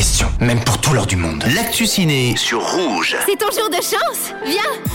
[0.00, 1.44] question, même pour tout l'or du monde.
[1.54, 3.18] L'actu ciné sur Rouge.
[3.28, 4.89] C'est ton jour de chance Viens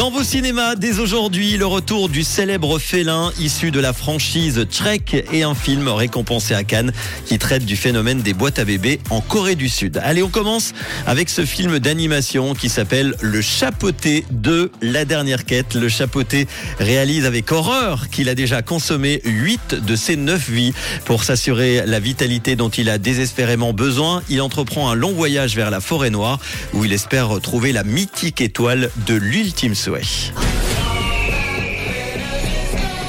[0.00, 5.26] Dans vos cinémas, dès aujourd'hui, le retour du célèbre félin issu de la franchise Trek
[5.30, 6.94] et un film récompensé à Cannes
[7.26, 10.00] qui traite du phénomène des boîtes à bébés en Corée du Sud.
[10.02, 10.72] Allez, on commence
[11.06, 15.74] avec ce film d'animation qui s'appelle Le Chapeauté 2, La dernière quête.
[15.74, 16.48] Le Chapeauté
[16.78, 20.72] réalise avec horreur qu'il a déjà consommé 8 de ses 9 vies.
[21.04, 25.70] Pour s'assurer la vitalité dont il a désespérément besoin, il entreprend un long voyage vers
[25.70, 26.38] la forêt noire
[26.72, 29.74] où il espère retrouver la mythique étoile de l'ultime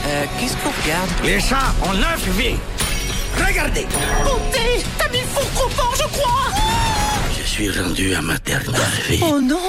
[0.08, 1.09] Euh, qu'est-ce qu'on regarde?
[1.23, 2.55] Les chats ont neuf vies.
[3.38, 3.88] Regardez.
[4.98, 6.52] T'as mis faux fort, je crois
[7.40, 9.20] Je suis rendu à ma dernière vie.
[9.23, 9.59] Oh non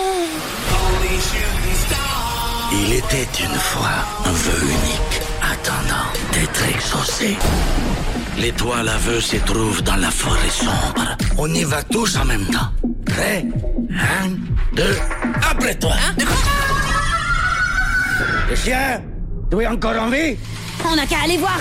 [2.73, 3.91] Il était une fois
[4.25, 7.37] un vœu unique, attendant d'être exaucé.
[8.39, 11.17] L'étoile à vœu se trouve dans la forêt sombre.
[11.37, 12.71] On y va tous en même temps.
[13.05, 13.45] Prêt?
[13.91, 14.31] Un,
[14.75, 14.97] deux,
[15.51, 15.93] après toi.
[18.53, 19.01] Le chien,
[19.51, 20.37] tu es encore en vie?
[20.85, 21.59] On n'a qu'à aller voir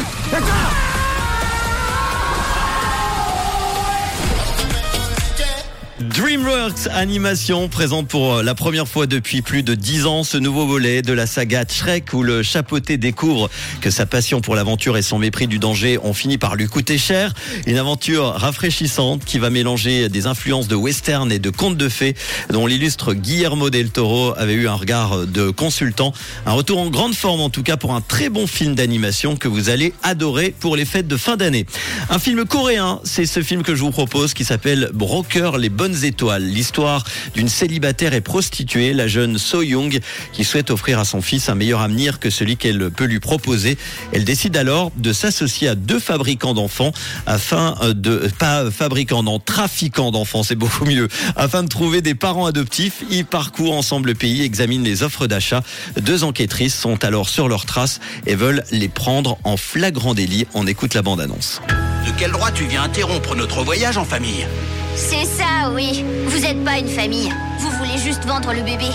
[6.13, 11.01] DreamWorks Animation présente pour la première fois depuis plus de 10 ans ce nouveau volet
[11.01, 15.19] de la saga Shrek où le chapeauté découvre que sa passion pour l'aventure et son
[15.19, 17.33] mépris du danger ont fini par lui coûter cher.
[17.65, 22.15] Une aventure rafraîchissante qui va mélanger des influences de western et de contes de fées
[22.49, 26.13] dont l'illustre Guillermo del Toro avait eu un regard de consultant.
[26.45, 29.47] Un retour en grande forme en tout cas pour un très bon film d'animation que
[29.47, 31.65] vous allez adorer pour les fêtes de fin d'année.
[32.09, 36.00] Un film coréen, c'est ce film que je vous propose qui s'appelle Broker les bonnes
[36.05, 36.43] étoiles.
[36.43, 39.99] L'histoire d'une célibataire et prostituée, la jeune So Young,
[40.33, 43.77] qui souhaite offrir à son fils un meilleur avenir que celui qu'elle peut lui proposer.
[44.11, 46.91] Elle décide alors de s'associer à deux fabricants d'enfants
[47.25, 52.45] afin de, pas fabricants, non, trafiquants d'enfants, c'est beaucoup mieux, afin de trouver des parents
[52.45, 53.03] adoptifs.
[53.09, 55.63] Ils parcourent ensemble le pays, examinent les offres d'achat.
[55.99, 60.45] Deux enquêtrices sont alors sur leurs traces et veulent les prendre en flagrant délit.
[60.53, 61.61] On écoute la bande-annonce.
[62.05, 64.47] De quel droit tu viens interrompre notre voyage en famille?
[64.95, 66.05] C'est ça, oui.
[66.27, 67.31] Vous n'êtes pas une famille.
[67.59, 68.89] Vous voulez juste vendre le bébé.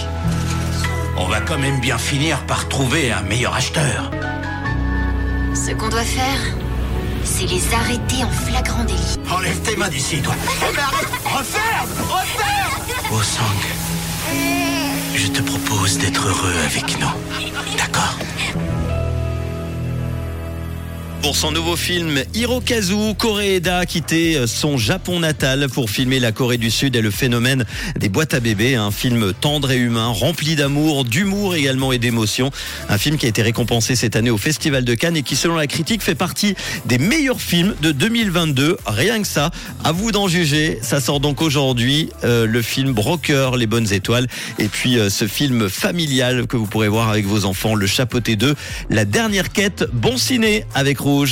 [1.16, 4.10] On va quand même bien finir par trouver un meilleur acheteur.
[5.54, 6.38] Ce qu'on doit faire,
[7.24, 9.16] c'est les arrêter en flagrant délit.
[9.30, 10.34] Enlève tes mains d'ici, toi.
[10.36, 13.42] Oh, mais arrête Referme Referme Oh, Sang,
[15.14, 17.08] je te propose d'être heureux avec nous.
[17.78, 18.18] D'accord?
[21.22, 26.56] Pour son nouveau film Hirokazu, Koreeda a quitté son Japon natal pour filmer la Corée
[26.56, 27.64] du Sud et le phénomène
[27.98, 28.76] des boîtes à bébés.
[28.76, 32.50] Un film tendre et humain, rempli d'amour, d'humour également et d'émotion.
[32.88, 35.56] Un film qui a été récompensé cette année au Festival de Cannes et qui, selon
[35.56, 36.54] la critique, fait partie
[36.84, 38.76] des meilleurs films de 2022.
[38.86, 39.50] Rien que ça,
[39.82, 40.78] à vous d'en juger.
[40.82, 44.28] Ça sort donc aujourd'hui euh, le film Broker, Les Bonnes Étoiles,
[44.58, 48.36] et puis euh, ce film familial que vous pourrez voir avec vos enfants, Le Chapeauté
[48.36, 48.54] 2,
[48.90, 49.84] La Dernière Quête.
[49.92, 51.15] Bon ciné avec Rouge.